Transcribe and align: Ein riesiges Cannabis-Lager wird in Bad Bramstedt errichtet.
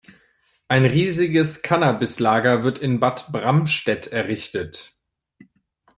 Ein 0.67 0.85
riesiges 0.85 1.61
Cannabis-Lager 1.61 2.63
wird 2.63 2.79
in 2.79 2.99
Bad 2.99 3.31
Bramstedt 3.31 4.07
errichtet. 4.07 4.93